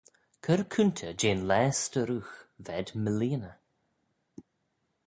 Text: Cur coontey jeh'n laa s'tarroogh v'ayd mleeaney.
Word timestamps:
Cur 0.43 0.61
coontey 0.71 1.13
jeh'n 1.19 1.41
laa 1.49 1.69
s'tarroogh 1.79 2.33
v'ayd 2.65 2.87
mleeaney. 3.03 3.57